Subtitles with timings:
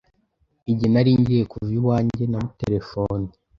[0.71, 3.33] Igihe nari ngiye kuva iwanjye, namuterefonnye.